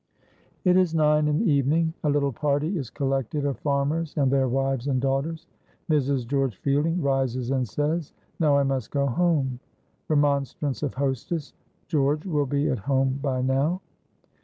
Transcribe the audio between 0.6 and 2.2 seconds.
It is nine in the evening. A